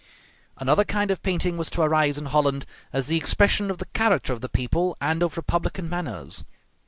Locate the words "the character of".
3.77-4.41